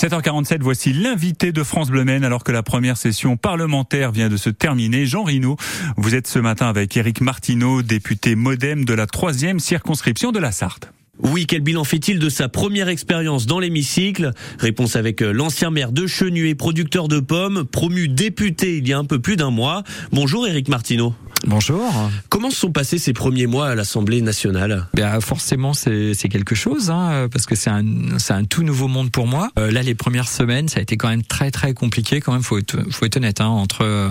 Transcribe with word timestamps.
7h47, 0.00 0.58
voici 0.60 0.92
l'invité 0.92 1.52
de 1.52 1.62
France 1.62 1.90
Bleu 1.90 2.04
alors 2.24 2.44
que 2.44 2.52
la 2.52 2.62
première 2.62 2.96
session 2.96 3.36
parlementaire 3.36 4.12
vient 4.12 4.28
de 4.28 4.36
se 4.36 4.50
terminer. 4.50 5.06
Jean 5.06 5.22
Rino, 5.22 5.56
vous 5.96 6.14
êtes 6.14 6.26
ce 6.26 6.38
matin 6.38 6.68
avec 6.68 6.96
Éric 6.96 7.20
Martineau, 7.20 7.82
député 7.82 8.34
modem 8.34 8.84
de 8.84 8.92
la 8.92 9.06
troisième 9.06 9.60
circonscription 9.60 10.32
de 10.32 10.38
la 10.38 10.52
Sarthe. 10.52 10.92
Oui, 11.20 11.46
quel 11.46 11.60
bilan 11.60 11.84
fait-il 11.84 12.18
de 12.18 12.28
sa 12.28 12.48
première 12.48 12.88
expérience 12.88 13.46
dans 13.46 13.60
l'hémicycle? 13.60 14.32
Réponse 14.58 14.96
avec 14.96 15.22
euh, 15.22 15.32
l'ancien 15.32 15.70
maire 15.70 15.92
de 15.92 16.06
Chenu 16.06 16.48
et 16.48 16.56
producteur 16.56 17.06
de 17.06 17.20
pommes, 17.20 17.64
promu 17.64 18.08
député 18.08 18.78
il 18.78 18.88
y 18.88 18.92
a 18.92 18.98
un 18.98 19.04
peu 19.04 19.20
plus 19.20 19.36
d'un 19.36 19.50
mois. 19.50 19.84
Bonjour 20.12 20.46
Éric 20.46 20.68
Martineau. 20.68 21.14
Bonjour. 21.46 22.10
Comment 22.30 22.50
se 22.50 22.56
sont 22.56 22.72
passés 22.72 22.98
ces 22.98 23.12
premiers 23.12 23.46
mois 23.46 23.68
à 23.68 23.74
l'Assemblée 23.74 24.22
nationale? 24.22 24.86
Ben, 24.94 25.20
Forcément, 25.20 25.74
c'est 25.74 26.14
quelque 26.30 26.54
chose, 26.54 26.90
hein, 26.90 27.28
parce 27.30 27.44
que 27.44 27.54
c'est 27.54 27.70
un, 27.70 27.84
un 28.30 28.44
tout 28.44 28.62
nouveau 28.62 28.88
monde 28.88 29.10
pour 29.10 29.26
moi. 29.26 29.50
Euh, 29.58 29.70
là, 29.70 29.82
les 29.82 29.94
premières 29.94 30.28
semaines, 30.28 30.68
ça 30.68 30.78
a 30.80 30.82
été 30.82 30.96
quand 30.96 31.08
même 31.08 31.22
très 31.22 31.50
très 31.50 31.74
compliqué. 31.74 32.20
Quand 32.20 32.32
même, 32.32 32.42
faut 32.42 32.58
être, 32.58 32.78
faut 32.90 33.04
être 33.04 33.16
honnête, 33.16 33.40
hein, 33.40 33.48
entre 33.48 33.82
euh, 33.82 34.08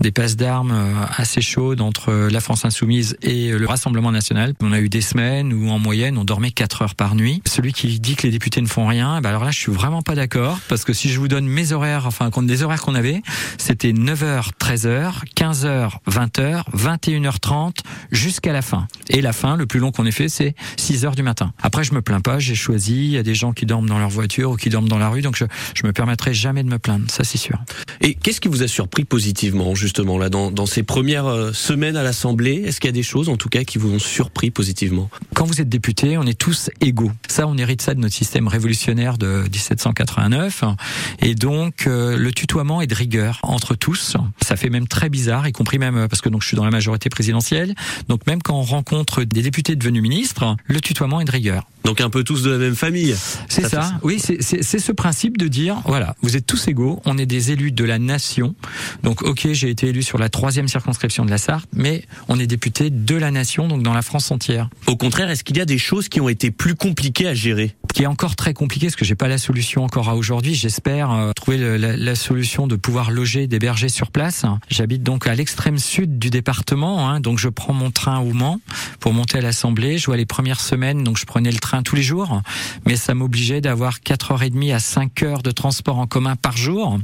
des 0.00 0.10
passes 0.10 0.36
d'armes 0.36 0.72
euh, 0.72 1.04
assez 1.16 1.42
chaudes 1.42 1.80
entre 1.80 2.12
la 2.30 2.40
France 2.40 2.64
insoumise 2.64 3.16
et 3.22 3.50
le 3.50 3.66
Rassemblement 3.66 4.12
national. 4.12 4.54
On 4.60 4.72
a 4.72 4.80
eu 4.80 4.88
des 4.88 5.02
semaines 5.02 5.52
où 5.52 5.70
en 5.70 5.78
moyenne, 5.78 6.16
on 6.16 6.24
dormait 6.24 6.50
4 6.50 6.82
heures 6.82 6.94
par 6.94 7.14
nuit. 7.14 7.42
Celui 7.46 7.72
qui 7.72 8.00
dit 8.00 8.16
que 8.16 8.22
les 8.22 8.32
députés 8.32 8.62
ne 8.62 8.66
font 8.66 8.86
rien, 8.86 9.20
ben 9.20 9.28
alors 9.30 9.44
là, 9.44 9.50
je 9.50 9.58
suis 9.58 9.72
vraiment 9.72 10.02
pas 10.02 10.14
d'accord, 10.14 10.58
parce 10.68 10.84
que 10.84 10.92
si 10.92 11.10
je 11.10 11.20
vous 11.20 11.28
donne 11.28 11.46
mes 11.46 11.72
horaires, 11.72 12.06
enfin, 12.06 12.30
des 12.42 12.62
horaires 12.62 12.80
qu'on 12.80 12.94
avait, 12.94 13.22
c'était 13.58 13.92
9h, 13.92 14.50
13h, 14.58 15.24
15h, 15.36 15.90
20h, 16.08 16.62
21h30 16.76 17.78
jusqu'à 18.10 18.52
la 18.52 18.62
fin. 18.62 18.86
Et 19.08 19.20
la 19.20 19.32
fin, 19.32 19.56
le 19.56 19.66
plus 19.66 19.80
long 19.80 19.92
qu'on 19.92 20.06
ait 20.06 20.10
fait, 20.10 20.28
c'est 20.28 20.54
6 20.76 21.04
h 21.04 21.14
du 21.14 21.22
matin. 21.22 21.52
Après, 21.62 21.84
je 21.84 21.94
me 21.94 22.02
plains 22.02 22.20
pas, 22.20 22.38
j'ai 22.38 22.54
choisi, 22.54 23.06
il 23.06 23.10
y 23.10 23.18
a 23.18 23.22
des 23.22 23.34
gens 23.34 23.52
qui 23.52 23.66
dorment 23.66 23.88
dans 23.88 23.98
leur 23.98 24.08
voiture 24.10 24.52
ou 24.52 24.56
qui 24.56 24.68
dorment 24.68 24.88
dans 24.88 24.98
la 24.98 25.08
rue, 25.08 25.22
donc 25.22 25.36
je, 25.36 25.44
je 25.74 25.86
me 25.86 25.92
permettrai 25.92 26.34
jamais 26.34 26.62
de 26.62 26.68
me 26.68 26.78
plaindre, 26.78 27.10
ça 27.10 27.24
c'est 27.24 27.38
sûr. 27.38 27.58
Et 28.00 28.14
qu'est-ce 28.14 28.40
qui 28.40 28.48
vous 28.48 28.62
a 28.62 28.68
surpris 28.68 29.04
positivement, 29.04 29.74
justement, 29.74 30.18
là, 30.18 30.28
dans, 30.28 30.50
dans 30.50 30.66
ces 30.66 30.82
premières 30.82 31.26
euh, 31.26 31.52
semaines 31.52 31.96
à 31.96 32.02
l'Assemblée? 32.02 32.62
Est-ce 32.66 32.80
qu'il 32.80 32.88
y 32.88 32.90
a 32.90 32.92
des 32.92 33.02
choses, 33.02 33.28
en 33.28 33.36
tout 33.36 33.48
cas, 33.48 33.64
qui 33.64 33.78
vous 33.78 33.92
ont 33.92 33.98
surpris 33.98 34.50
positivement? 34.50 35.10
Quand 35.34 35.44
vous 35.44 35.60
êtes 35.60 35.68
député, 35.68 36.16
on 36.18 36.24
est 36.24 36.38
tous 36.38 36.70
égaux. 36.80 37.12
Ça, 37.28 37.46
on 37.46 37.56
hérite 37.56 37.82
ça 37.82 37.94
de 37.94 38.00
notre 38.00 38.14
système 38.14 38.48
révolutionnaire 38.48 39.18
de 39.18 39.44
1789. 39.50 40.64
Et 41.20 41.34
donc, 41.34 41.86
euh, 41.86 42.16
le 42.16 42.32
tutoiement 42.32 42.80
est 42.80 42.86
de 42.86 42.94
rigueur 42.94 43.40
entre 43.42 43.74
tous. 43.74 44.16
Ça 44.40 44.56
fait 44.56 44.70
même 44.70 44.88
très 44.88 45.08
bizarre, 45.08 45.46
y 45.48 45.52
compris 45.52 45.78
même, 45.78 46.06
parce 46.08 46.20
que 46.20 46.28
donc 46.28 46.42
je 46.42 46.48
suis 46.50 46.56
dans 46.56 46.64
la 46.64 46.70
majorité 46.70 47.08
présidentielle. 47.08 47.74
Donc 48.08 48.26
même 48.26 48.42
quand 48.42 48.54
on 48.54 48.62
rencontre 48.62 49.24
des 49.24 49.42
députés 49.42 49.76
devenus 49.76 50.02
ministres, 50.02 50.56
le 50.66 50.80
tutoiement 50.80 51.20
est 51.20 51.24
de 51.24 51.30
rigueur. 51.30 51.66
Donc 51.84 52.00
un 52.00 52.10
peu 52.10 52.24
tous 52.24 52.42
de 52.42 52.50
la 52.50 52.58
même 52.58 52.76
famille. 52.76 53.14
C'est 53.48 53.68
ça, 53.68 53.94
oui, 54.02 54.18
c'est 54.20 54.62
ce 54.62 54.92
principe 54.92 55.38
de 55.38 55.48
dire, 55.48 55.80
voilà, 55.86 56.14
vous 56.22 56.36
êtes 56.36 56.46
tous 56.46 56.68
égaux, 56.68 57.00
on 57.04 57.16
est 57.18 57.26
des 57.26 57.52
élus 57.52 57.72
de 57.72 57.84
la 57.84 57.98
nation. 57.98 58.54
Donc 59.02 59.22
ok, 59.22 59.48
j'ai 59.52 59.70
été 59.70 59.88
élu 59.88 60.02
sur 60.02 60.18
la 60.18 60.28
troisième 60.28 60.68
circonscription 60.68 61.24
de 61.24 61.30
la 61.30 61.38
Sarthe, 61.38 61.68
mais 61.74 62.04
on 62.28 62.38
est 62.38 62.46
député 62.46 62.90
de 62.90 63.16
la 63.16 63.30
nation, 63.30 63.66
donc 63.66 63.82
dans 63.82 63.94
la 63.94 64.02
France 64.02 64.30
entière. 64.30 64.68
Au 64.86 64.96
contraire, 64.96 65.30
est-ce 65.30 65.42
qu'il 65.42 65.56
y 65.56 65.60
a 65.60 65.64
des 65.64 65.78
choses 65.78 66.08
qui 66.08 66.20
ont 66.20 66.28
été 66.28 66.50
plus 66.50 66.74
compliquées 66.74 67.28
à 67.28 67.34
gérer? 67.34 67.74
Qui 67.94 68.04
est 68.04 68.06
encore 68.06 68.36
très 68.36 68.54
compliqué, 68.54 68.86
parce 68.86 68.96
que 68.96 69.04
j'ai 69.04 69.14
pas 69.14 69.28
la 69.28 69.38
solution 69.38 69.84
encore 69.84 70.08
à 70.08 70.14
aujourd'hui. 70.14 70.54
J'espère 70.54 71.10
euh, 71.10 71.32
trouver 71.32 71.58
la, 71.78 72.14
solution 72.14 72.66
de 72.66 72.76
pouvoir 72.76 73.10
loger 73.10 73.46
des 73.46 73.58
bergers 73.58 73.88
sur 73.88 74.10
place. 74.10 74.44
J'habite 74.68 75.02
donc 75.02 75.26
à 75.26 75.34
l'extrême 75.34 75.78
sud 75.78 76.18
du 76.18 76.30
département, 76.30 77.08
hein, 77.08 77.20
donc 77.20 77.38
je 77.38 77.48
prends 77.48 77.72
mon 77.72 77.90
train 77.90 78.20
au 78.20 78.32
Mans 78.32 78.60
pour 79.00 79.12
monter 79.12 79.38
à 79.38 79.40
l'Assemblée. 79.40 79.98
Je 79.98 80.06
vois 80.06 80.16
les 80.16 80.26
premières 80.26 80.60
semaines, 80.60 81.02
donc 81.02 81.18
je 81.18 81.26
prenais 81.26 81.50
le 81.50 81.58
train 81.58 81.82
tous 81.82 81.96
les 81.96 82.02
jours, 82.02 82.42
mais 82.86 82.96
ça 82.96 83.14
m'obligeait 83.14 83.60
d'avoir 83.60 83.98
4h30 83.98 84.74
à 84.74 84.78
5 84.78 85.22
heures 85.22 85.42
de 85.42 85.50
transport 85.50 85.98
en 85.98 86.06
commun 86.06 86.36
par 86.36 86.56
jour. 86.56 86.98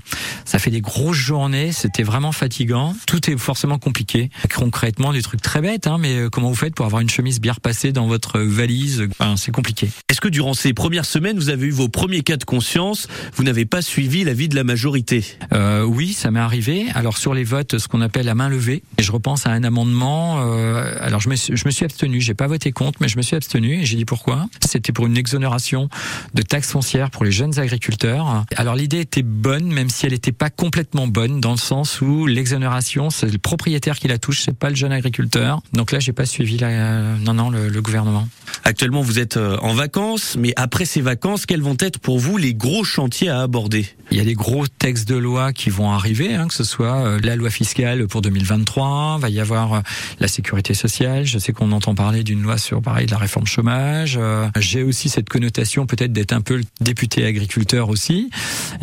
Ça 0.45 0.59
fait 0.59 0.71
des 0.71 0.81
grosses 0.81 1.17
journées, 1.17 1.73
c'était 1.73 2.05
vraiment 2.05 2.33
fatigant. 2.33 2.95
Tout 3.07 3.31
est 3.31 3.37
forcément 3.37 3.79
compliqué. 3.79 4.31
Concrètement, 4.55 5.13
des 5.13 5.23
trucs 5.23 5.43
très 5.43 5.61
bêtes, 5.61 5.87
hein, 5.87 5.99
mais 5.99 6.17
euh, 6.17 6.31
comment 6.31 6.49
vous 6.49 6.55
faites 6.55 6.75
pour 6.75 6.87
avoir 6.87 7.03
une 7.03 7.11
chemise 7.11 7.41
bien 7.41 7.55
repassée 7.55 7.93
dans 7.93 8.07
votre 8.07 8.39
valise? 8.41 9.09
Enfin, 9.19 9.37
C'est 9.37 9.53
compliqué. 9.53 9.91
Est-ce 10.09 10.21
que 10.21 10.29
durant 10.29 10.55
ces 10.55 10.73
premières 10.77 11.07
semaines, 11.07 11.37
vous 11.37 11.49
avez 11.49 11.67
eu 11.67 11.71
vos 11.71 11.89
premiers 11.89 12.23
cas 12.23 12.37
de 12.37 12.45
conscience 12.45 13.09
Vous 13.35 13.43
n'avez 13.43 13.65
pas 13.65 13.83
suivi 13.83 14.23
l'avis 14.23 14.49
de 14.49 14.55
la 14.55 14.63
majorité 14.63 15.25
euh, 15.53 15.83
Oui, 15.83 16.13
ça 16.13 16.31
m'est 16.31 16.39
arrivé. 16.39 16.87
Alors 16.95 17.19
sur 17.19 17.35
les 17.35 17.43
votes, 17.43 17.79
ce 17.79 17.89
qu'on 17.89 18.03
appelle 18.03 18.27
la 18.27 18.37
main 18.37 18.49
levée, 18.49 18.85
et 18.99 19.03
je 19.03 19.11
repense 19.11 19.47
à 19.47 19.51
un 19.51 19.65
amendement. 19.65 20.45
Euh, 20.47 20.97
alors 21.01 21.21
je 21.21 21.29
me, 21.29 21.35
suis, 21.35 21.57
je 21.57 21.67
me 21.67 21.85
abstenu, 21.85 22.21
j'ai 22.21 22.35
pas 22.35 22.47
voté 22.47 22.71
contre, 22.71 22.99
mais 23.01 23.09
je 23.09 23.17
me 23.17 23.23
suis 23.23 23.35
abstenu 23.35 23.81
et 23.81 23.85
j'ai 23.85 23.97
dit 23.97 24.05
pourquoi 24.05 24.47
c'était 24.65 24.93
pour 24.93 25.07
une 25.07 25.17
exonération 25.17 25.89
de 26.35 26.43
taxes 26.43 26.71
foncières 26.71 27.11
pour 27.11 27.25
les 27.25 27.33
jeunes 27.33 27.59
agriculteurs. 27.59 28.45
Alors 28.57 28.77
l'idée 28.77 29.01
était 29.01 29.23
bonne, 29.23 29.67
même 29.73 29.89
si 29.89 30.05
elle 30.05 30.13
n'était 30.13 30.33
pas 30.33 30.51
complètement 30.51 31.09
bonne, 31.09 31.41
dans 31.41 31.53
le 31.53 31.59
sens 31.59 32.03
où 32.03 32.27
l'exonération, 32.27 33.09
c'est 33.11 33.31
le 33.31 33.39
propriétaire 33.39 33.99
qui 33.99 34.09
la 34.09 34.19
touche, 34.19 34.43
c'est 34.43 34.57
pas 34.57 34.69
le 34.69 34.77
jeune 34.77 34.93
agriculteur. 34.93 35.63
Donc 35.73 35.91
là, 35.91 36.01
j'ai 36.01 36.13
pas 36.13 36.27
suivi 36.27 36.59
la, 36.59 37.17
non, 37.17 37.33
non, 37.33 37.49
le 37.51 37.81
gouvernement. 37.81 38.29
Actuellement, 38.67 39.01
vous 39.01 39.21
êtes 39.21 39.37
euh, 39.37 39.57
en 39.59 39.75
vacances, 39.75 40.35
mais 40.37 40.53
après 40.57 40.87
ces 40.87 41.01
vacances, 41.01 41.47
quels 41.47 41.63
vont 41.63 41.77
être 41.79 42.01
pour 42.01 42.19
vous 42.19 42.37
les 42.37 42.53
gros 42.53 42.83
chantiers 42.83 43.29
à 43.29 43.41
aborder? 43.41 43.87
Il 44.13 44.19
y 44.19 44.21
a 44.21 44.25
des 44.25 44.35
gros 44.35 44.67
textes 44.69 45.09
de 45.09 45.17
loi 45.17 45.53
qui 45.53 45.69
vont 45.69 45.91
arriver, 45.91 46.35
hein, 46.35 46.47
que 46.47 46.55
ce 46.55 46.63
soit 46.63 46.95
euh, 46.97 47.21
la 47.25 47.35
loi 47.35 47.51
fiscale 47.51 48.07
pour 48.07 48.23
2023, 48.23 49.19
va 49.19 49.29
y 49.29 49.41
avoir 49.41 49.75
euh, 49.75 49.81
la 50.21 50.29
sécurité 50.29 50.75
sociale. 50.75 51.25
Je 51.25 51.39
sais 51.39 51.53
qu'on 51.53 51.73
entend 51.73 51.95
parler 51.97 52.23
d'une 52.23 52.41
loi 52.41 52.57
sur 52.57 52.81
pareil 52.81 53.07
de 53.07 53.11
la 53.11 53.19
réforme 53.19 53.47
chômage. 53.47 54.19
J'ai 54.59 54.85
aussi 54.85 55.09
cette 55.09 55.29
connotation 55.29 55.87
peut-être 55.87 56.13
d'être 56.13 56.33
un 56.33 56.41
peu 56.41 56.57
le 56.57 56.65
député 56.81 57.25
agriculteur 57.25 57.89
aussi, 57.89 58.31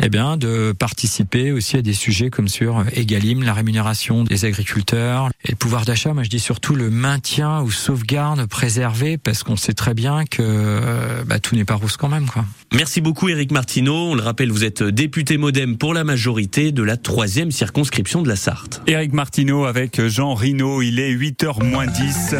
eh 0.02 0.08
bien 0.10 0.36
de 0.36 0.74
participer 0.78 1.52
aussi 1.52 1.78
à 1.78 1.82
des 1.82 1.94
sujets 1.94 2.28
comme 2.28 2.48
sur 2.48 2.84
Egalim, 2.92 3.42
la 3.42 3.54
rémunération 3.54 4.24
des 4.24 4.44
agriculteurs 4.44 5.30
et 5.44 5.52
le 5.52 5.56
pouvoir 5.56 5.84
d'achat. 5.86 6.12
Moi, 6.12 6.22
je 6.22 6.30
dis 6.30 6.40
surtout 6.40 6.74
le 6.74 6.90
maintien 6.90 7.62
ou 7.62 7.70
sauvegarde 7.70 8.46
préservé 8.46 9.16
parce 9.16 9.42
qu'on 9.42 9.56
sait 9.56 9.74
très 9.74 9.94
bien 9.94 10.24
que 10.26 11.22
bah, 11.26 11.38
tout 11.38 11.56
n'est 11.56 11.64
pas 11.64 11.74
rose 11.74 11.96
quand 11.96 12.08
même, 12.08 12.26
quoi. 12.26 12.44
Merci 12.74 13.00
beaucoup 13.00 13.28
Éric 13.28 13.52
Martineau. 13.52 14.10
On 14.10 14.14
le 14.14 14.22
rappelle, 14.22 14.50
vous 14.50 14.64
êtes 14.64 14.82
député 14.82 15.13
modem 15.38 15.76
pour 15.76 15.94
la 15.94 16.02
majorité 16.02 16.72
de 16.72 16.82
la 16.82 16.96
troisième 16.96 17.52
circonscription 17.52 18.22
de 18.22 18.28
la 18.28 18.34
Sarthe. 18.34 18.82
Éric 18.88 19.12
Martineau 19.12 19.64
avec 19.64 20.04
Jean 20.08 20.34
Rino, 20.34 20.82
il 20.82 20.98
est 20.98 21.14
8h 21.14 21.62
moins 21.64 21.86
10. 21.86 22.34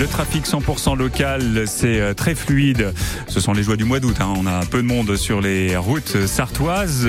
Le 0.00 0.06
trafic 0.06 0.44
100% 0.44 0.96
local, 0.96 1.64
c'est 1.66 2.14
très 2.14 2.34
fluide. 2.34 2.92
Ce 3.28 3.38
sont 3.40 3.52
les 3.52 3.62
joies 3.62 3.76
du 3.76 3.84
mois 3.84 4.00
d'août. 4.00 4.16
Hein. 4.20 4.34
On 4.36 4.46
a 4.46 4.64
peu 4.66 4.78
de 4.78 4.86
monde 4.86 5.16
sur 5.16 5.40
les 5.40 5.76
routes 5.76 6.26
sartoises. 6.26 7.06